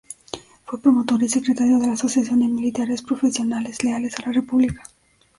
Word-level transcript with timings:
Fue 0.65 0.81
promotor 0.81 1.21
y 1.21 1.29
secretario 1.29 1.77
de 1.77 1.85
la 1.85 1.93
Asociación 1.93 2.39
de 2.39 2.47
Militares 2.47 3.03
Profesionales 3.03 3.83
Leales 3.83 4.17
a 4.17 4.25
la 4.25 4.31
República. 4.31 4.81